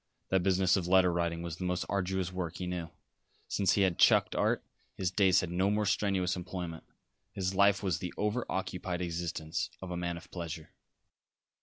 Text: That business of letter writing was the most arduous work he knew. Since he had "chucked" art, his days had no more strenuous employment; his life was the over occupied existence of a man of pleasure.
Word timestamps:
That 0.29 0.41
business 0.41 0.75
of 0.75 0.87
letter 0.87 1.13
writing 1.13 1.43
was 1.43 1.57
the 1.57 1.63
most 1.63 1.85
arduous 1.87 2.33
work 2.33 2.55
he 2.57 2.65
knew. 2.65 2.89
Since 3.47 3.73
he 3.73 3.83
had 3.83 3.99
"chucked" 3.99 4.33
art, 4.33 4.63
his 4.95 5.11
days 5.11 5.41
had 5.41 5.51
no 5.51 5.69
more 5.69 5.85
strenuous 5.85 6.35
employment; 6.35 6.85
his 7.33 7.53
life 7.53 7.83
was 7.83 7.99
the 7.99 8.11
over 8.17 8.43
occupied 8.49 9.03
existence 9.03 9.69
of 9.79 9.91
a 9.91 9.97
man 9.97 10.17
of 10.17 10.31
pleasure. 10.31 10.71